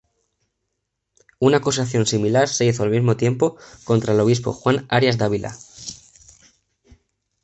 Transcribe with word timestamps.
Una 1.39 1.57
acusación 1.57 2.07
similar 2.07 2.47
se 2.49 2.65
hizo 2.65 2.81
al 2.81 2.89
mismo 2.89 3.17
tiempo 3.17 3.57
contra 3.83 4.15
el 4.15 4.19
obispo 4.19 4.51
Juan 4.51 4.87
Arias 4.89 5.19
Dávila. 5.19 5.55